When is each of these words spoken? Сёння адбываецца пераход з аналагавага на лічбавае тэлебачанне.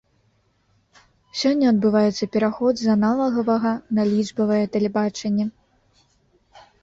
Сёння 1.41 1.65
адбываецца 1.73 2.27
пераход 2.37 2.73
з 2.83 2.89
аналагавага 2.95 3.73
на 3.99 4.03
лічбавае 4.15 4.59
тэлебачанне. 4.77 5.45